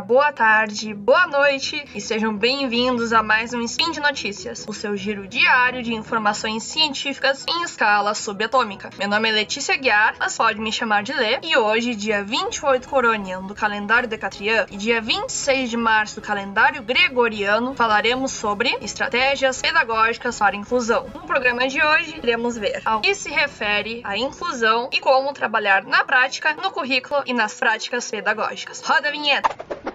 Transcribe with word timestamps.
boa 0.00 0.30
tarde, 0.30 0.92
boa 0.92 1.26
noite 1.26 1.82
e 1.94 2.00
sejam 2.00 2.36
bem-vindos 2.36 3.12
a 3.12 3.22
mais 3.22 3.54
um 3.54 3.62
Spin 3.62 3.90
de 3.92 4.00
Notícias, 4.00 4.66
o 4.68 4.72
seu 4.72 4.96
giro 4.96 5.26
diário 5.26 5.82
de 5.82 5.94
informações 5.94 6.64
científicas 6.64 7.46
em 7.48 7.62
escala 7.62 8.14
subatômica. 8.14 8.90
Meu 8.98 9.08
nome 9.08 9.30
é 9.30 9.32
Letícia 9.32 9.76
Guiar, 9.76 10.14
mas 10.18 10.36
pode 10.36 10.60
me 10.60 10.70
chamar 10.70 11.02
de 11.02 11.14
Lê, 11.14 11.38
e 11.42 11.56
hoje, 11.56 11.94
dia 11.94 12.22
28 12.22 12.88
Coroniano 12.88 13.48
do 13.48 13.54
calendário 13.54 14.08
Decatrian 14.08 14.66
e 14.70 14.76
dia 14.76 15.00
26 15.00 15.70
de 15.70 15.76
março 15.76 16.16
do 16.16 16.20
calendário 16.20 16.82
Gregoriano, 16.82 17.74
falaremos 17.74 18.32
sobre 18.32 18.76
estratégias 18.82 19.62
pedagógicas 19.62 20.38
para 20.38 20.56
inclusão. 20.56 21.06
No 21.14 21.26
programa 21.26 21.66
de 21.68 21.82
hoje, 21.82 22.18
iremos 22.22 22.58
ver 22.58 22.82
ao 22.84 23.00
que 23.00 23.14
se 23.14 23.30
refere 23.30 24.02
à 24.04 24.16
inclusão 24.16 24.90
e 24.92 25.00
como 25.00 25.32
trabalhar 25.32 25.84
na 25.84 26.04
prática, 26.04 26.54
no 26.54 26.70
currículo 26.70 27.22
e 27.24 27.32
nas 27.32 27.54
práticas 27.54 28.10
pedagógicas. 28.10 28.82
Roda 28.82 29.08
a 29.08 29.12
vinheta! 29.12 29.85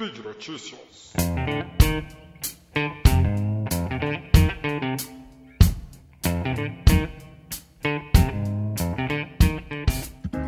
Spigraticious. 0.00 1.12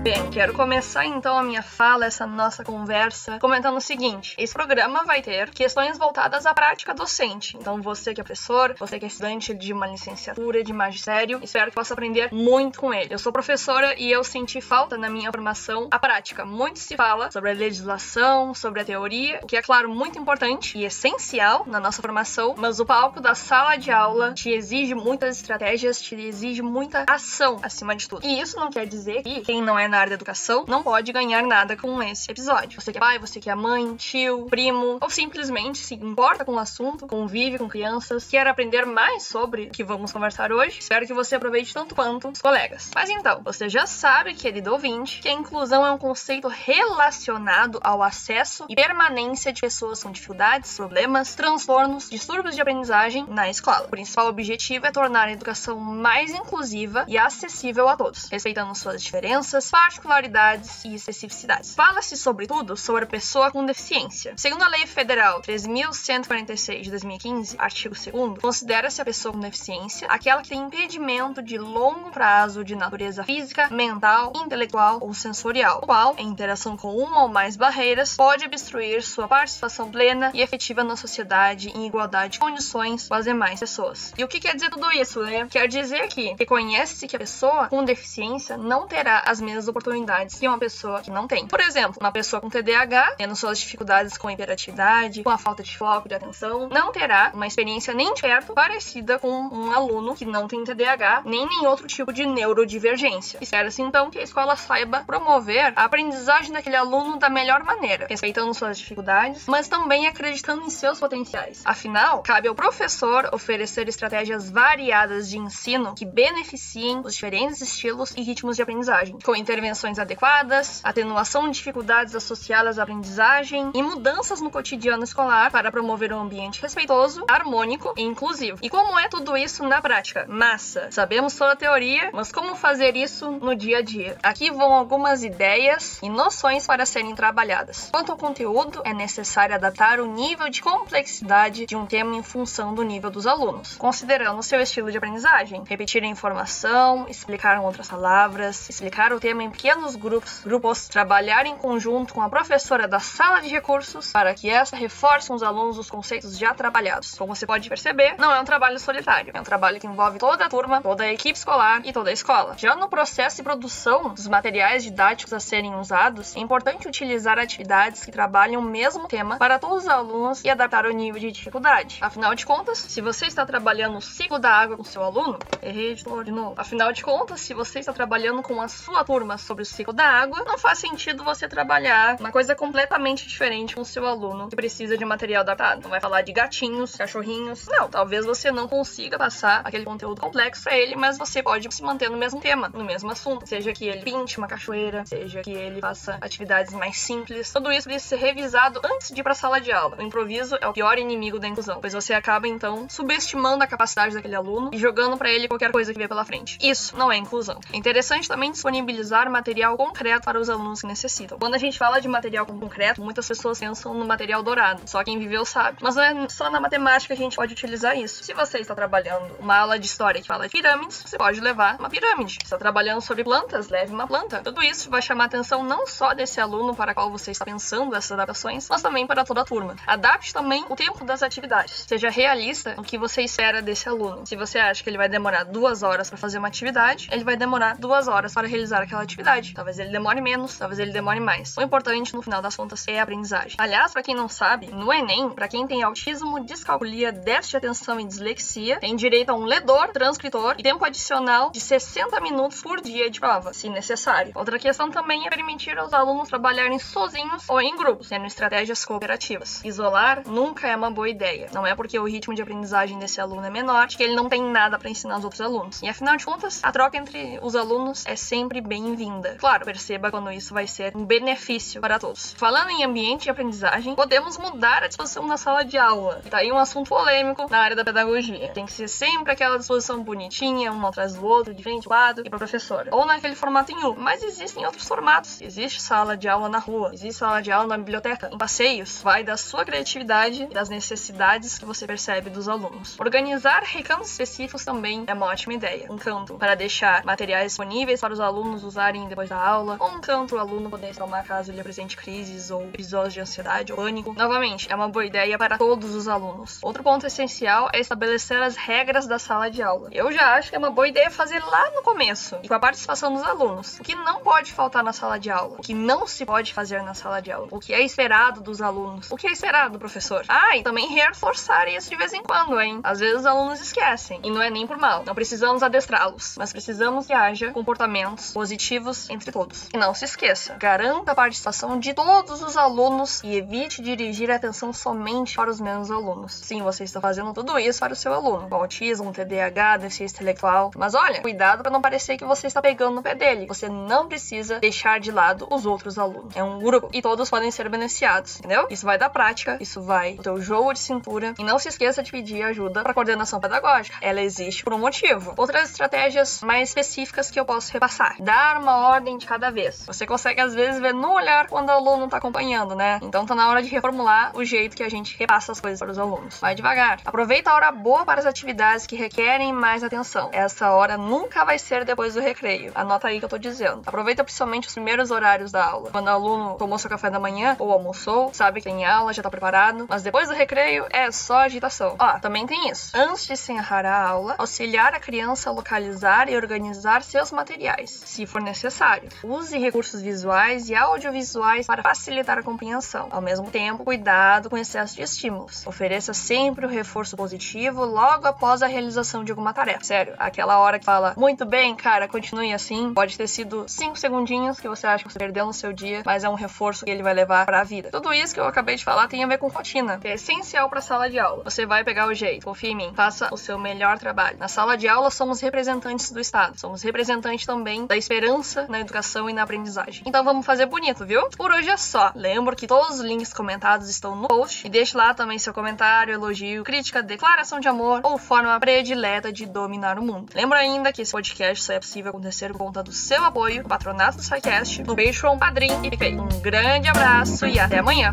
Bem, 0.03 0.31
quero 0.33 0.53
começar 0.53 1.07
então 1.07 1.39
a 1.39 1.45
minha 1.45 1.63
fala, 1.63 2.07
essa 2.07 2.27
nossa 2.27 2.65
conversa, 2.65 3.39
comentando 3.39 3.77
o 3.77 3.81
seguinte: 3.81 4.35
esse 4.37 4.53
programa 4.53 5.05
vai 5.05 5.23
ter 5.23 5.51
questões 5.51 5.97
voltadas 5.97 6.45
à 6.45 6.53
prática 6.53 6.93
docente. 6.93 7.57
Então, 7.57 7.81
você 7.81 8.13
que 8.13 8.21
é 8.21 8.25
professor, 8.25 8.75
você 8.77 8.99
que 8.99 9.05
é 9.05 9.09
estudante 9.09 9.55
de 9.55 9.73
uma 9.73 9.87
licenciatura, 9.87 10.65
de 10.65 10.73
magistério, 10.73 11.39
espero 11.41 11.71
que 11.71 11.77
possa 11.77 11.95
aprender 11.95 12.33
muito 12.33 12.81
com 12.81 12.93
ele. 12.93 13.15
Eu 13.15 13.19
sou 13.19 13.33
professora 13.33 13.95
e 13.97 14.11
eu 14.11 14.25
senti 14.25 14.61
falta 14.61 14.99
na 14.99 15.09
minha 15.09 15.31
formação 15.31 15.87
a 15.89 16.01
prática. 16.01 16.45
Muito 16.45 16.81
se 16.81 16.97
fala 16.97 17.31
sobre 17.31 17.51
a 17.51 17.55
legislação, 17.55 18.55
sobre 18.55 18.81
a 18.81 18.85
teoria, 18.85 19.39
o 19.41 19.47
que 19.47 19.57
é, 19.57 19.63
claro, 19.63 19.89
muito 19.89 20.19
importante 20.19 20.77
e 20.77 20.85
essencial 20.85 21.63
na 21.65 21.79
nossa 21.79 22.03
formação, 22.03 22.57
mas 22.59 22.81
o 22.81 22.85
palco 22.85 23.21
da 23.21 23.37
sala 23.37 23.77
de 23.77 23.93
aula 23.93 24.35
te 24.35 24.51
exige 24.51 24.97
muitas 24.97 25.37
estratégias, 25.37 26.03
te 26.03 26.17
exige 26.17 26.61
muita 26.61 27.05
ação 27.07 27.61
acima 27.63 27.95
de 27.95 28.09
tudo. 28.09 28.27
E 28.27 28.41
isso 28.41 28.57
não 28.57 28.69
quer 28.69 28.85
dizer 28.85 29.23
que 29.23 29.43
quem 29.43 29.63
não 29.63 29.79
é 29.79 29.92
na 29.93 29.99
área 29.99 30.11
da 30.11 30.15
educação 30.15 30.65
não 30.67 30.83
pode 30.83 31.13
ganhar 31.13 31.43
nada 31.43 31.77
com 31.77 32.03
esse 32.03 32.31
episódio. 32.31 32.81
Você 32.81 32.91
que 32.91 32.99
é 32.99 33.01
pai, 33.01 33.19
você 33.19 33.39
que 33.39 33.51
é 33.51 33.55
mãe, 33.55 33.95
tio, 33.97 34.47
primo, 34.47 34.97
ou 35.01 35.11
simplesmente 35.11 35.79
se 35.79 35.95
importa 35.95 36.45
com 36.47 36.55
o 36.55 36.59
assunto, 36.59 37.07
convive 37.07 37.59
com 37.59 37.69
crianças, 37.69 38.27
quer 38.27 38.47
aprender 38.47 38.87
mais 38.87 39.25
sobre 39.25 39.65
o 39.65 39.71
que 39.71 39.85
vamos 39.85 40.11
conversar 40.11 40.51
hoje, 40.51 40.79
espero 40.81 41.07
que 41.07 41.13
você 41.13 41.35
aproveite 41.35 41.75
tanto 41.75 41.95
quanto 41.95 42.31
os 42.31 42.41
colegas. 42.41 42.91
Mas 42.95 43.11
então, 43.11 43.43
você 43.45 43.69
já 43.69 43.87
sabe, 43.87 44.35
querido 44.35 44.73
ouvinte, 44.73 45.21
que 45.21 45.29
a 45.29 45.33
inclusão 45.33 45.85
é 45.87 45.93
um 45.93 45.99
conceito 45.99 46.49
relacionado 46.49 47.79
ao 47.83 48.03
acesso 48.03 48.65
e 48.71 48.75
permanência 48.75 49.53
de 49.53 49.61
pessoas 49.61 50.03
com 50.03 50.11
dificuldades, 50.11 50.75
problemas, 50.75 51.35
transtornos, 51.35 52.09
distúrbios 52.09 52.55
de 52.55 52.63
aprendizagem 52.63 53.27
na 53.29 53.51
escola. 53.51 53.85
O 53.87 53.91
principal 53.91 54.27
objetivo 54.29 54.87
é 54.87 54.91
tornar 54.91 55.29
a 55.29 55.33
educação 55.33 55.79
mais 55.79 56.31
inclusiva 56.31 57.05
e 57.07 57.19
acessível 57.19 57.89
a 57.89 57.97
todos, 57.97 58.29
respeitando 58.31 58.75
suas 58.75 59.03
diferenças, 59.03 59.69
particularidades 59.83 60.85
e 60.85 60.95
especificidades. 60.95 61.75
Fala-se, 61.75 62.17
sobretudo, 62.17 62.77
sobre 62.77 63.03
a 63.03 63.07
pessoa 63.07 63.51
com 63.51 63.67
deficiência. 63.67 64.33
Segundo 64.37 64.63
a 64.63 64.69
Lei 64.69 64.87
Federal 64.87 65.43
13.146 65.43 66.83
de 66.83 66.91
2015, 66.91 67.57
artigo 67.59 67.93
2, 67.93 68.39
considera-se 68.39 69.03
a 69.03 69.05
pessoa 69.05 69.35
com 69.35 69.41
deficiência 69.41 70.07
aquela 70.07 70.41
que 70.41 70.51
tem 70.51 70.61
impedimento 70.61 71.43
de 71.43 71.59
longo 71.59 72.13
prazo 72.13 72.63
de 72.63 72.77
natureza 72.77 73.25
física, 73.25 73.69
mental, 73.71 74.33
intelectual 74.37 74.99
ou 75.03 75.13
sensorial, 75.13 75.81
qual, 75.81 76.15
em 76.17 76.29
interação 76.29 76.77
com 76.77 76.97
uma 76.97 77.25
ou 77.25 77.29
mais 77.29 77.57
barreiras, 77.57 78.15
pode 78.15 78.45
obstruir 78.45 79.03
sua 79.03 79.27
participação 79.27 79.91
plena 79.91 80.31
e 80.33 80.43
efetiva 80.43 80.85
na 80.85 80.95
sociedade 80.95 81.71
em 81.71 81.87
igualdade 81.89 82.35
de 82.35 82.39
condições 82.39 83.09
com 83.09 83.15
as 83.15 83.25
demais 83.25 83.59
pessoas. 83.59 84.13
E 84.17 84.23
o 84.23 84.29
que 84.29 84.39
quer 84.39 84.55
dizer 84.55 84.71
tudo 84.71 84.93
isso, 84.93 85.23
né? 85.23 85.49
Quer 85.51 85.67
dizer 85.67 86.07
que 86.07 86.37
reconhece-se 86.39 87.09
que 87.09 87.17
a 87.17 87.19
pessoa 87.19 87.67
com 87.67 87.85
deficiência 87.85 88.57
não 88.57 88.87
terá 88.87 89.25
as 89.27 89.41
mesmas 89.41 89.72
oportunidades 89.73 90.39
que 90.39 90.47
uma 90.47 90.59
pessoa 90.59 91.01
que 91.01 91.11
não 91.11 91.27
tem. 91.27 91.47
Por 91.47 91.61
exemplo, 91.61 91.97
uma 92.01 92.13
pessoa 92.13 92.41
com 92.41 92.49
TDAH, 92.49 93.17
tendo 93.19 93.35
suas 93.35 93.59
dificuldades 93.59 94.17
com 94.17 94.31
hiperatividade, 94.31 95.23
com 95.23 95.31
a 95.31 95.39
falta 95.39 95.63
de 95.63 95.77
foco, 95.77 96.09
de 96.09 96.15
atenção, 96.15 96.69
não 96.69 96.93
terá 96.93 97.33
uma 97.35 97.47
experiência 97.47 97.93
nem 97.93 98.15
de 98.15 98.23
perto 98.23 98.53
parecida 98.53 99.19
com 99.19 99.29
um 99.29 99.73
aluno 99.73 100.15
que 100.15 100.25
não 100.25 100.47
tem 100.47 100.63
TDAH, 100.63 101.23
nem 101.25 101.49
nenhum 101.49 101.67
outro 101.67 101.87
tipo 101.87 102.13
de 102.13 102.25
neurodivergência. 102.25 103.39
Espera-se 103.41 103.83
então 103.83 104.11
que 104.11 104.19
a 104.19 104.23
escola 104.23 104.55
saiba 104.55 105.03
promover 105.07 105.73
a 105.75 105.85
aprendizagem 105.85 106.53
daquele 106.53 106.77
aluno 106.77 107.19
da 107.19 107.29
melhor 107.29 107.65
maneira, 107.65 108.07
respeitando 108.09 108.55
suas 108.55 108.79
dificuldades, 108.79 109.47
mas 109.47 109.69
também 109.69 110.07
acreditando 110.07 110.65
em 110.65 110.71
seus 110.71 111.01
potenciais. 111.01 111.63
Afinal, 111.65 112.23
cabe 112.23 112.49
ao 112.49 112.55
professor 112.55 113.31
oferecer 113.33 113.89
estratégias 113.89 114.51
variadas 114.51 115.29
de 115.29 115.39
ensino 115.39 115.95
que 115.95 116.05
beneficiem 116.05 117.01
os 117.05 117.15
diferentes 117.15 117.61
estilos 117.61 118.13
e 118.17 118.23
ritmos 118.23 118.57
de 118.57 118.63
aprendizagem, 118.63 119.19
com 119.25 119.35
intervenções 119.35 119.62
adequadas, 119.99 120.81
atenuação 120.85 121.49
de 121.49 121.59
dificuldades 121.59 122.15
associadas 122.15 122.79
à 122.79 122.83
aprendizagem 122.83 123.71
e 123.75 123.83
mudanças 123.83 124.41
no 124.41 124.51
cotidiano 124.51 125.05
escolar 125.05 125.51
para 125.51 125.71
promover 125.71 126.13
um 126.13 126.21
ambiente 126.21 126.61
respeitoso, 126.61 127.25
harmônico 127.29 127.95
e 127.97 128.03
inclusivo. 128.03 128.59
E 128.61 128.69
como 128.69 128.99
é 128.99 129.09
tudo 129.09 129.37
isso 129.37 129.67
na 129.67 129.81
prática? 129.81 130.27
Massa! 130.29 130.89
Sabemos 130.91 131.35
toda 131.37 131.53
a 131.53 131.57
teoria, 131.57 132.11
mas 132.13 132.33
como 132.33 132.57
fazer 132.57 132.97
isso 132.97 133.31
no 133.31 133.55
dia 133.55 133.79
a 133.79 133.83
dia? 133.83 134.17
Aqui 134.23 134.51
vão 134.51 134.75
algumas 134.75 135.23
ideias 135.23 135.99
e 136.03 136.09
noções 136.09 136.67
para 136.67 136.85
serem 136.85 137.15
trabalhadas. 137.15 137.89
Quanto 137.93 138.13
ao 138.13 138.19
conteúdo, 138.19 138.83
é 138.85 138.93
necessário 138.93 139.55
adaptar 139.55 140.01
o 140.01 140.07
nível 140.07 140.49
de 140.49 140.61
complexidade 140.61 141.67
de 141.67 141.77
um 141.77 141.87
tema 141.87 142.17
em 142.17 142.23
função 142.23 142.75
do 142.75 142.83
nível 142.83 143.11
dos 143.11 143.27
alunos, 143.27 143.77
considerando 143.77 144.43
seu 144.43 144.61
estilo 144.61 144.91
de 144.91 144.97
aprendizagem. 144.99 145.63
Repetir 145.67 146.03
a 146.03 146.07
informação, 146.07 147.07
explicar 147.09 147.61
outras 147.61 147.89
palavras, 147.89 148.69
explicar 148.69 149.13
o 149.13 149.21
tema 149.21 149.43
em 149.43 149.51
pequenos 149.53 149.95
grupos, 149.95 150.41
grupos, 150.45 150.89
trabalhar 150.89 151.47
em 151.47 151.57
conjunto 151.57 152.15
com 152.15 152.23
a 152.23 152.29
professora 152.29 152.89
da 152.89 152.99
sala 152.99 153.41
de 153.41 153.49
recursos 153.49 154.11
para 154.11 154.35
que 154.35 154.49
essa 154.49 154.75
reforce 154.75 155.29
com 155.29 155.35
os 155.35 155.43
alunos 155.43 155.79
os 155.79 155.91
conceitos 155.91 156.37
já 156.37 156.55
trabalhados. 156.55 157.15
Como 157.15 157.35
você 157.35 157.47
pode 157.47 157.69
perceber, 157.69 158.17
não 158.19 158.33
é 158.33 158.41
um 158.41 158.45
trabalho 158.45 158.79
solitário, 158.79 159.31
é 159.35 159.41
um 159.41 159.45
trabalho 159.45 159.79
que 159.79 159.87
envolve 159.87 160.19
toda 160.19 160.47
a 160.47 160.49
turma, 160.49 160.81
toda 160.81 161.05
a 161.05 161.13
equipe 161.13 161.39
escolar 161.39 161.83
e 161.85 161.93
toda 161.93 162.11
a 162.11 162.13
escola. 162.13 162.55
Já 162.57 162.75
no 162.75 162.89
processo 162.89 163.37
de 163.37 163.43
produção 163.43 164.15
dos 164.15 164.27
materiais 164.27 164.83
didáticos 164.83 165.33
a 165.33 165.41
serem 165.41 165.75
usados, 165.75 166.35
é 166.35 166.41
importante 166.41 166.89
utilizar 166.89 167.39
atividades 167.39 168.05
que 168.05 168.11
trabalham 168.11 168.61
o 168.61 168.65
mesmo 168.65 169.07
tema 169.07 169.37
para 169.37 169.59
todos 169.59 169.85
os 169.85 169.89
alunos 169.89 170.43
e 170.45 170.51
adaptar 170.51 170.87
o 170.87 170.93
nível 170.93 171.21
de 171.21 171.31
dificuldade. 171.31 171.99
Afinal 172.01 172.35
de 172.35 172.47
contas, 172.47 172.79
se 172.79 173.01
você 173.01 173.27
está 173.27 173.45
trabalhando 173.45 173.99
o 173.99 174.03
ciclo 174.03 174.39
da 174.39 174.51
água 174.51 174.77
com 174.77 174.85
seu 174.85 175.03
aluno, 175.03 175.39
errei 175.63 175.95
de 175.95 176.31
novo. 176.31 176.55
Afinal 176.57 176.93
de 176.93 177.03
contas, 177.03 177.41
se 177.41 177.53
você 177.53 177.81
está 177.81 177.93
trabalhando 177.93 178.43
com 178.43 178.61
a 178.61 178.69
sua 178.69 179.05
turma 179.05 179.37
sobre 179.43 179.63
o 179.63 179.67
ciclo 179.67 179.93
da 179.93 180.05
água, 180.05 180.45
não 180.45 180.59
faz 180.59 180.79
sentido 180.79 181.25
você 181.25 181.49
trabalhar 181.49 182.17
uma 182.19 182.33
coisa 182.33 182.55
completamente 182.55 183.27
diferente 183.27 183.75
com 183.75 183.83
o 183.83 183.85
seu 183.85 184.07
aluno 184.07 184.49
que 184.49 184.57
precisa 184.57 184.97
de 184.97 185.05
material 185.05 185.43
adaptado. 185.43 185.83
Não 185.83 185.91
vai 185.91 186.01
falar 186.01 186.23
de 186.23 186.33
gatinhos, 186.33 186.97
cachorrinhos. 186.97 187.67
Não, 187.69 187.89
talvez 187.89 188.25
você 188.25 188.51
não 188.51 188.69
consiga 188.69 189.19
passar 189.19 189.61
aquele 189.65 189.85
conteúdo 189.85 190.21
complexo 190.21 190.63
para 190.65 190.77
ele, 190.77 190.97
mas 190.97 191.19
você 191.19 191.43
pode 191.43 191.73
se 191.75 191.83
manter 191.83 192.11
no 192.11 192.17
mesmo 192.17 192.41
tema, 192.41 192.69
no 192.69 192.85
mesmo 192.85 193.11
assunto. 193.11 193.47
Seja 193.47 193.73
que 193.73 193.87
ele 193.87 194.03
pinte 194.03 194.39
uma 194.39 194.49
cachoeira, 194.49 195.05
seja 195.07 195.43
que 195.43 195.53
ele 195.53 195.81
faça 195.81 196.19
atividades 196.21 196.73
mais 196.73 196.99
simples. 196.99 197.53
Tudo 197.53 197.73
isso 197.73 197.89
precisa 197.89 198.17
ser 198.17 198.25
revisado 198.25 198.81
antes 198.85 199.11
de 199.13 199.21
ir 199.21 199.23
para 199.23 199.33
a 199.33 199.37
sala 199.37 199.61
de 199.61 199.73
aula. 199.73 199.97
O 199.99 200.03
improviso 200.03 200.57
é 200.61 200.67
o 200.67 200.73
pior 200.73 200.99
inimigo 200.99 201.39
da 201.39 201.49
inclusão, 201.49 201.81
pois 201.81 201.93
você 201.93 202.15
acaba 202.15 202.49
então 202.49 202.89
subestimando 202.89 203.65
a 203.65 203.67
capacidade 203.67 204.15
daquele 204.15 204.35
aluno 204.35 204.71
e 204.73 204.79
jogando 204.79 205.17
para 205.17 205.31
ele 205.31 205.49
qualquer 205.49 205.71
coisa 205.73 205.93
que 205.93 205.99
vier 205.99 206.09
pela 206.09 206.25
frente. 206.25 206.59
Isso 206.61 206.97
não 206.97 207.11
é 207.11 207.17
inclusão. 207.17 207.59
É 207.73 207.77
interessante 207.77 208.29
também 208.29 208.51
disponibilizar 208.51 209.22
material 209.31 209.77
concreto 209.77 210.25
para 210.25 210.39
os 210.39 210.49
alunos 210.49 210.81
que 210.81 210.87
necessitam. 210.87 211.39
Quando 211.39 211.55
a 211.55 211.59
gente 211.59 211.79
fala 211.79 212.01
de 212.01 212.09
material 212.09 212.47
concreto, 212.47 213.03
muitas 213.03 213.27
pessoas 213.27 213.59
pensam 213.59 213.95
no 213.95 214.05
material 214.05 214.43
dourado. 214.43 214.83
Só 214.87 215.03
quem 215.03 215.19
viveu 215.19 215.45
sabe. 215.45 215.79
Mas 215.81 215.97
não 215.97 216.03
é 216.03 216.29
só 216.29 216.51
na 216.51 216.61
matemática 216.61 217.15
que 217.15 217.21
a 217.21 217.25
gente 217.25 217.37
pode 217.37 217.53
utilizar 217.53 217.97
isso. 217.97 218.23
Se 218.23 218.35
você 218.35 218.59
está 218.59 218.75
trabalhando 218.75 219.35
uma 219.39 219.57
aula 219.57 219.79
de 219.79 219.87
história 219.87 220.21
que 220.21 220.27
fala 220.27 220.45
de 220.45 220.51
pirâmides, 220.51 221.03
você 221.07 221.17
pode 221.17 221.41
levar 221.41 221.79
uma 221.79 221.89
pirâmide. 221.89 222.35
Se 222.35 222.45
está 222.45 222.59
trabalhando 222.59 223.01
sobre 223.01 223.25
plantas, 223.25 223.69
leve 223.69 223.93
uma 223.93 224.07
planta. 224.07 224.43
Tudo 224.43 224.63
isso 224.63 224.91
vai 224.91 225.01
chamar 225.01 225.25
a 225.25 225.27
atenção 225.27 225.63
não 225.63 225.87
só 225.87 226.13
desse 226.15 226.41
aluno 226.41 226.75
para 226.75 226.95
qual 226.95 227.11
você 227.11 227.31
está 227.31 227.45
pensando 227.45 227.95
essas 227.95 228.13
adaptações, 228.13 228.69
mas 228.69 228.83
também 228.83 229.07
para 229.07 229.25
toda 229.25 229.41
a 229.41 229.45
turma. 229.45 229.77
Adapte 229.87 230.33
também 230.33 230.65
o 230.69 230.77
tempo 230.77 231.05
das 231.05 231.23
atividades. 231.23 231.85
Seja 231.89 232.11
realista 232.11 232.75
no 232.75 232.83
que 232.83 232.99
você 232.99 233.23
espera 233.23 233.63
desse 233.63 233.89
aluno. 233.89 234.27
Se 234.27 234.37
você 234.37 234.59
acha 234.59 234.83
que 234.83 234.91
ele 234.91 234.99
vai 234.99 235.09
demorar 235.09 235.45
duas 235.45 235.83
horas 235.83 236.09
para 236.09 236.19
fazer 236.19 236.39
uma 236.39 236.49
atividade, 236.49 237.09
ele 237.11 237.25
vai 237.25 237.37
demorar 237.37 237.77
duas 237.77 238.09
horas 238.09 238.35
para 238.35 238.47
realizar 238.47 238.83
aquela 238.83 239.03
atividade 239.03 239.12
velocidade. 239.17 239.55
Talvez 239.55 239.79
ele 239.79 239.91
demore 239.91 240.21
menos, 240.21 240.57
talvez 240.59 240.79
ele 240.79 240.93
demore 240.93 241.21
mais. 241.21 241.57
O 241.57 241.63
importante, 241.63 242.15
no 242.15 242.23
final 242.23 242.43
das 242.43 242.57
contas, 242.57 242.87
é 242.89 242.99
a 242.99 243.03
aprendizagem. 243.03 243.57
Aliás, 243.59 243.93
para 243.93 244.03
quem 244.03 244.15
não 244.15 244.29
sabe, 244.29 244.69
no 244.69 244.93
Enem, 244.93 245.31
para 245.31 245.49
quem 245.49 245.67
tem 245.67 245.83
autismo, 245.83 246.45
descalculia, 246.45 247.13
déficit 247.13 247.53
de 247.53 247.57
atenção 247.59 248.01
e 248.01 248.05
dislexia, 248.05 248.79
tem 248.81 248.97
direito 248.97 249.31
a 249.31 249.35
um 249.35 249.45
ledor, 249.45 249.89
transcritor 249.89 250.57
e 250.59 250.63
tempo 250.63 250.85
adicional 250.85 251.51
de 251.51 251.61
60 251.61 252.21
minutos 252.21 252.63
por 252.63 252.81
dia 252.81 253.11
de 253.11 253.21
prova, 253.21 253.53
se 253.53 253.69
necessário. 253.69 254.33
Outra 254.35 254.59
questão 254.59 254.91
também 254.91 255.27
é 255.27 255.31
permitir 255.31 255.79
aos 255.79 255.93
alunos 255.93 256.29
trabalharem 256.29 256.79
sozinhos 256.79 257.45
ou 257.49 257.61
em 257.61 257.77
grupos, 257.77 258.09
tendo 258.09 258.27
estratégias 258.27 258.85
cooperativas. 258.85 259.63
Isolar 259.65 260.23
nunca 260.27 260.69
é 260.69 260.77
uma 260.77 260.91
boa 260.91 261.09
ideia. 261.09 261.49
Não 261.53 261.67
é 261.67 261.75
porque 261.75 261.99
o 261.99 262.05
ritmo 262.05 262.35
de 262.35 262.43
aprendizagem 262.43 262.99
desse 262.99 263.21
aluno 263.21 263.45
é 263.45 263.51
menor 263.51 263.89
que 263.89 264.03
ele 264.03 264.15
não 264.15 264.29
tem 264.29 264.43
nada 264.43 264.79
para 264.79 264.91
ensinar 264.91 265.15
aos 265.15 265.25
outros 265.25 265.41
alunos. 265.41 265.83
E 265.83 265.89
afinal 265.89 266.17
de 266.17 266.25
contas, 266.25 266.61
a 266.63 266.73
troca 266.73 266.97
entre 266.97 267.39
os 267.43 267.55
alunos 267.55 268.05
é 268.07 268.17
sempre 268.17 268.61
bem-vinda. 268.61 269.02
Claro, 269.39 269.65
perceba 269.65 270.11
quando 270.11 270.31
isso 270.31 270.55
vai 270.55 270.67
ser 270.67 270.97
um 270.97 271.05
benefício 271.05 271.81
para 271.81 271.99
todos. 271.99 272.35
Falando 272.37 272.71
em 272.71 272.85
ambiente 272.85 273.25
de 273.25 273.31
aprendizagem, 273.31 273.95
podemos 273.95 274.39
mudar 274.39 274.83
a 274.83 274.89
disposição 274.89 275.27
da 275.27 275.37
sala 275.37 275.65
de 275.65 275.79
aula. 275.79 276.21
E 276.25 276.29
tá 276.29 276.39
aí 276.39 276.53
um 276.53 276.59
assunto 276.59 276.89
polêmico 276.89 277.47
na 277.51 277.59
área 277.59 277.77
da 277.77 277.85
pedagogia. 277.85 278.49
Tem 278.49 278.67
que 278.67 278.73
ser 278.73 278.89
sempre 278.89 279.33
aquela 279.33 279.59
disposição 279.59 280.03
bonitinha, 280.03 280.73
um 280.73 280.87
atrás 280.87 281.15
do 281.15 281.25
outro, 281.25 281.55
de 281.55 281.63
frente, 281.63 281.89
lado 281.89 282.23
e 282.25 282.31
para 282.31 282.39
professora. 282.39 282.91
Ou 282.95 283.07
naquele 283.07 283.35
formato 283.35 283.73
em 283.73 283.85
U. 283.85 283.95
Mas 283.97 284.23
existem 284.23 284.65
outros 284.65 284.87
formatos. 284.87 285.41
Existe 285.41 285.81
sala 285.81 286.17
de 286.17 286.29
aula 286.29 286.49
na 286.49 286.59
rua, 286.59 286.91
existe 286.93 287.19
sala 287.19 287.41
de 287.41 287.51
aula 287.51 287.69
na 287.69 287.79
biblioteca, 287.79 288.31
em 288.33 288.39
passeios. 288.39 289.01
Vai 289.03 289.25
da 289.25 289.37
sua 289.37 289.65
criatividade 289.65 290.45
e 290.45 290.55
das 290.55 290.69
necessidades 290.69 291.59
que 291.59 291.65
você 291.65 291.87
percebe 291.87 292.31
dos 292.31 292.49
alunos. 292.49 292.99
Organizar 292.99 293.63
recantos 293.63 294.11
específicos 294.11 294.65
também 294.65 295.05
é 295.07 295.15
uma 295.15 295.27
ótima 295.27 295.55
ideia. 295.55 295.87
Um 295.91 295.99
canto 295.99 296.35
para 296.35 296.55
deixar 296.55 297.05
materiais 297.05 297.53
disponíveis 297.53 298.01
para 298.01 298.13
os 298.13 298.21
alunos 298.21 298.65
usarem 298.65 298.92
depois 299.09 299.29
da 299.29 299.37
aula, 299.37 299.77
ou 299.79 299.89
um 299.89 300.01
canto 300.01 300.37
o 300.37 300.39
aluno 300.39 300.71
poder 300.71 300.95
tomar 300.95 301.25
caso 301.25 301.51
ele 301.51 301.61
apresente 301.61 301.97
crises 301.97 302.51
ou 302.51 302.65
episódios 302.65 303.15
de 303.15 303.21
ansiedade 303.21 303.73
ou 303.73 303.79
pânico. 303.79 304.15
Novamente, 304.17 304.71
é 304.71 304.75
uma 304.75 304.89
boa 304.89 305.05
ideia 305.05 305.39
para 305.39 305.59
todos 305.59 305.95
os 305.95 306.09
alunos. 306.09 306.59
Outro 306.63 306.83
ponto 306.83 307.07
essencial 307.07 307.69
é 307.73 307.81
estabelecer 307.81 308.41
as 308.43 308.57
regras 308.57 309.07
da 309.07 309.19
sala 309.19 309.51
de 309.51 309.63
aula. 309.63 309.89
Eu 309.93 310.13
já 310.13 310.35
acho 310.35 310.51
que 310.51 310.57
é 310.57 310.59
uma 310.59 310.71
boa 310.71 310.89
ideia 310.89 311.11
fazer 311.11 311.43
lá 311.45 311.71
no 311.71 311.83
começo 311.83 312.37
e 312.43 312.49
com 312.49 312.55
a 312.55 312.61
participação 312.61 313.13
dos 313.13 313.23
alunos. 313.23 313.79
O 313.79 313.83
que 313.83 313.95
não 313.95 314.21
pode 314.21 314.53
faltar 314.53 314.83
na 314.83 314.93
sala 314.93 315.19
de 315.19 315.31
aula, 315.31 315.57
o 315.59 315.63
que 315.63 315.75
não 315.75 316.07
se 316.07 316.25
pode 316.25 316.53
fazer 316.53 316.83
na 316.83 316.95
sala 316.95 317.21
de 317.21 317.33
aula, 317.33 317.49
o 317.51 317.59
que 317.59 317.73
é 317.73 317.83
esperado 317.83 318.41
dos 318.41 318.61
alunos, 318.61 319.11
o 319.11 319.17
que 319.17 319.27
é 319.27 319.33
esperado 319.33 319.73
do 319.73 319.79
professor. 319.79 320.25
Ah, 320.29 320.57
e 320.57 320.63
também 320.63 320.89
reforçar 320.89 321.69
isso 321.69 321.91
de 321.91 321.97
vez 321.97 322.13
em 322.13 322.23
quando, 322.23 322.61
hein? 322.61 322.81
Às 322.83 323.01
vezes 323.01 323.21
os 323.21 323.27
alunos 323.27 323.61
esquecem 323.61 324.21
e 324.23 324.31
não 324.31 324.43
é 324.43 324.51
nem 324.51 324.67
por 324.67 324.77
mal. 324.77 325.05
Não 325.05 325.15
precisamos 325.15 325.63
adestrá-los, 325.63 326.37
mas 326.39 326.53
precisamos 326.53 327.07
que 327.07 327.13
haja 327.13 327.51
comportamentos 327.53 328.33
positivos 328.33 328.82
entre 329.11 329.33
todos. 329.33 329.69
E 329.73 329.77
não 329.79 329.95
se 329.95 330.05
esqueça, 330.05 330.55
garanta 330.55 331.13
a 331.13 331.15
participação 331.15 331.79
de 331.79 331.95
todos 331.95 332.43
os 332.43 332.57
alunos 332.57 333.21
e 333.23 333.37
evite 333.37 333.83
dirigir 333.83 334.31
a 334.31 334.37
atenção 334.37 334.73
somente 334.73 335.37
para 335.37 335.51
os 335.51 335.61
menos 335.61 335.91
alunos. 335.91 336.33
Sim, 336.35 336.63
você 336.63 336.85
está 336.85 337.01
fazendo 337.01 337.33
tudo 337.33 337.59
isso 337.59 337.81
para 337.81 337.93
o 337.93 337.97
seu 337.97 338.13
aluno, 338.13 338.49
com 338.49 338.55
autismo, 338.55 339.13
TDAH, 339.13 339.79
deficiência 339.79 340.17
intelectual. 340.17 340.71
Mas 340.77 340.95
olha, 340.95 341.21
cuidado 341.21 341.63
para 341.63 341.71
não 341.71 341.81
parecer 341.81 342.17
que 342.17 342.25
você 342.25 342.47
está 342.47 342.61
pegando 342.61 342.97
no 342.97 343.03
pé 343.03 343.15
dele. 343.15 343.47
Você 343.47 343.69
não 343.69 344.09
precisa 344.09 344.59
deixar 344.59 345.01
de 345.01 345.11
lado 345.11 345.47
os 345.51 345.67
outros 345.67 345.99
alunos. 345.99 346.35
É 346.37 346.43
um 346.43 346.59
grupo 346.59 346.89
e 346.93 347.03
todos 347.03 347.31
podem 347.31 347.51
ser 347.51 347.69
beneficiados, 347.69 348.39
entendeu? 348.39 348.67
Isso 348.71 348.85
vai 348.85 348.99
da 348.99 349.09
prática, 349.09 349.57
isso 349.61 349.81
vai 349.83 350.15
do 350.15 350.23
teu 350.23 350.41
jogo 350.41 350.73
de 350.73 350.79
cintura. 350.79 351.35
E 351.39 351.45
não 351.45 351.59
se 351.59 351.69
esqueça 351.69 352.03
de 352.03 352.11
pedir 352.11 352.43
ajuda 352.43 352.83
para 352.83 352.95
coordenação 352.95 353.41
pedagógica. 353.41 353.97
Ela 354.01 354.21
existe 354.21 354.65
por 354.65 354.73
um 354.73 354.79
motivo. 354.79 355.35
Outras 355.37 355.71
estratégias 355.71 356.43
mais 356.43 356.69
específicas 356.69 357.31
que 357.31 357.39
eu 357.39 357.45
posso 357.45 357.73
repassar: 357.73 358.17
dar 358.21 358.61
uma 358.61 358.72
ordem 358.77 359.19
de 359.19 359.27
cada 359.27 359.51
vez. 359.51 359.85
Você 359.87 360.07
consegue 360.07 360.41
às 360.41 360.55
vezes 360.55 360.81
ver 360.81 360.95
no 360.95 361.13
olhar 361.13 361.47
quando 361.47 361.69
o 361.69 361.73
aluno 361.73 362.05
está 362.07 362.19
acompanhando, 362.19 362.75
né? 362.75 362.99
Então 363.03 363.27
tá 363.27 363.35
na 363.35 363.49
hora 363.49 363.63
de 363.63 363.69
reformular 363.69 364.33
o 364.35 364.45
jeito 364.45 364.77
que 364.77 364.83
a 364.83 364.89
gente 364.89 365.17
repassa 365.17 365.53
as 365.53 365.61
coisas 365.61 365.79
para 365.79 365.91
os 365.91 365.99
alunos. 365.99 366.39
Vai 366.41 366.55
devagar. 366.55 367.01
Aproveita 367.05 367.51
a 367.51 367.55
hora 367.55 367.73
boa 367.73 368.05
para 368.05 368.21
as 368.21 368.27
atividades 368.27 368.87
que 368.87 368.97
requerem 368.97 369.53
mais 369.53 369.83
atenção. 369.83 370.31
Essa 370.33 370.71
hora 370.71 370.97
nunca 370.97 371.45
vai 371.45 371.59
ser 371.59 371.85
depois 371.85 372.15
do 372.15 372.21
recreio. 372.21 372.73
Anota 372.75 373.09
aí 373.09 373.19
que 373.19 373.25
eu 373.25 373.29
tô 373.29 373.39
dizendo. 373.39 373.83
Aproveita 373.87 374.25
principalmente 374.25 374.69
os 374.69 374.75
primeiros 374.75 375.11
horários 375.11 375.51
da 375.51 375.65
aula. 375.65 375.91
Quando 375.91 376.07
o 376.07 376.11
aluno 376.11 376.55
tomou 376.57 376.79
seu 376.79 376.91
café 376.91 377.11
da 377.11 377.19
manhã 377.19 377.57
ou 377.59 377.73
almoçou, 377.73 378.33
sabe 378.33 378.61
que 378.61 378.69
tem 378.69 378.85
aula, 378.85 379.13
já 379.13 379.23
tá 379.23 379.31
preparado. 379.31 379.87
Mas 379.89 380.03
depois 380.03 380.29
do 380.29 380.35
recreio 380.35 380.87
é 380.91 381.11
só 381.11 381.41
agitação. 381.41 381.97
Ó, 381.99 382.19
também 382.19 382.47
tem 382.47 382.69
isso. 382.71 382.91
Antes 382.95 383.27
de 383.27 383.33
encerrar 383.33 383.85
a 383.85 384.09
aula, 384.09 384.35
auxiliar 384.39 384.95
a 384.95 385.01
criança 385.01 385.51
a 385.51 385.53
localizar 385.53 386.29
e 386.29 386.37
organizar 386.37 387.03
seus 387.03 387.31
materiais, 387.31 387.91
se 387.91 388.27
for 388.27 388.41
necessário. 388.63 389.09
Use 389.25 389.59
recursos 389.59 390.01
visuais 390.01 390.69
e 390.69 390.75
audiovisuais 390.75 391.67
para 391.67 391.83
facilitar 391.83 392.39
a 392.39 392.43
compreensão. 392.43 393.09
Ao 393.11 393.21
mesmo 393.21 393.51
tempo, 393.51 393.85
cuidado 393.85 394.49
com 394.49 394.57
excesso 394.57 394.95
de 394.95 395.03
estímulos. 395.03 395.67
Ofereça 395.67 396.15
sempre 396.15 396.65
o 396.65 396.69
reforço 396.69 397.17
positivo 397.17 397.85
logo 397.85 398.27
após 398.27 398.63
a 398.63 398.69
realização 398.69 399.25
de 399.25 399.33
alguma 399.33 399.53
tarefa. 399.53 399.83
Sério, 399.83 400.15
aquela 400.17 400.59
hora 400.59 400.79
que 400.79 400.85
fala, 400.85 401.15
muito 401.17 401.45
bem, 401.45 401.75
cara, 401.75 402.07
continue 402.07 402.53
assim. 402.53 402.95
Pode 402.95 403.17
ter 403.17 403.27
sido 403.27 403.65
5 403.67 403.97
segundinhos 403.97 404.61
que 404.61 404.69
você 404.69 404.87
acha 404.87 405.05
que 405.05 405.13
você 405.13 405.19
perdeu 405.19 405.45
no 405.45 405.53
seu 405.53 405.73
dia, 405.73 406.03
mas 406.07 406.23
é 406.23 406.29
um 406.29 406.35
reforço 406.35 406.85
que 406.85 406.91
ele 406.91 407.03
vai 407.03 407.15
levar 407.15 407.45
para 407.45 407.61
a 407.61 407.65
vida. 407.65 407.91
Tudo 407.91 408.13
isso 408.15 408.33
que 408.33 408.41
eu 408.41 408.47
acabei 408.47 408.77
de 408.77 408.85
falar 408.85 409.09
tem 409.09 409.25
a 409.25 409.27
ver 409.27 409.39
com 409.39 409.49
rotina, 409.49 409.99
que 409.99 410.07
é 410.07 410.15
essencial 410.15 410.69
para 410.69 410.79
a 410.79 410.83
sala 410.83 411.11
de 411.11 411.19
aula. 411.19 411.43
Você 411.45 411.67
vai 411.67 411.83
pegar 411.83 412.07
o 412.07 412.15
jeito, 412.15 412.45
confia 412.45 412.71
em 412.71 412.77
mim, 412.77 412.93
faça 412.95 413.29
o 413.33 413.37
seu 413.37 413.59
melhor 413.59 413.99
trabalho. 413.99 414.39
Na 414.39 414.49
sala 414.49 414.77
de 414.77 414.87
aula 414.87 415.11
somos 415.11 415.41
representantes 415.41 416.13
do 416.13 416.21
Estado, 416.21 416.59
somos 416.61 416.83
representantes 416.83 417.45
também 417.45 417.87
da 417.87 417.97
esperança 417.97 418.52
na 418.69 418.81
educação 418.81 419.29
e 419.29 419.33
na 419.33 419.43
aprendizagem. 419.43 420.03
Então 420.07 420.25
vamos 420.25 420.45
fazer 420.45 420.67
bonito, 420.67 421.05
viu? 421.05 421.29
Por 421.37 421.51
hoje 421.51 421.71
é 421.71 421.77
só. 421.77 422.13
Lembro 422.15 422.57
que 422.57 422.67
todos 422.67 422.99
os 422.99 423.01
links 423.01 423.33
comentados 423.33 423.89
estão 423.89 424.15
no 424.15 424.29
post 424.29 424.67
e 424.67 424.71
deixe 424.71 424.97
lá 424.97 425.15
também 425.15 425.39
seu 425.39 425.53
comentário, 425.53 426.15
elogio, 426.15 426.65
crítica, 426.65 427.03
declaração 427.03 427.61
de 427.61 427.69
amor 427.69 428.01
ou 428.03 428.19
forma 428.19 428.59
predileta 428.59 429.33
de 429.33 429.47
dominar 429.47 429.99
o 429.99 430.03
mundo. 430.03 430.31
Lembro 430.35 430.57
ainda 430.57 430.93
que 430.93 431.03
esse 431.03 431.13
podcast 431.13 431.65
só 431.65 431.73
é 431.73 431.81
possível 431.81 432.11
acontecer 432.11 432.53
por 432.53 432.59
conta 432.59 432.83
do 432.83 432.93
seu 432.93 433.25
apoio, 433.25 433.65
patronato 433.65 434.19
do 434.19 434.23
SciCast, 434.23 434.83
no 434.83 434.97
Patreon, 434.97 435.39
Padrim 435.39 435.73
e 435.83 435.91
PicPay. 435.91 436.15
Um 436.19 436.41
grande 436.41 436.89
abraço 436.89 437.47
e 437.47 437.59
até 437.59 437.79
amanhã! 437.79 438.13